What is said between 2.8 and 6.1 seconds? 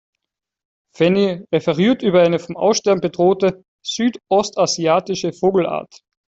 bedrohte südostasiatische Vogelart.